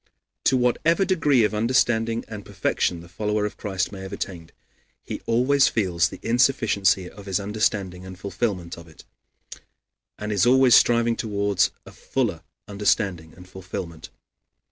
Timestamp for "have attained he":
4.01-5.21